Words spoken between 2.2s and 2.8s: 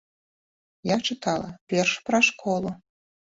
школу.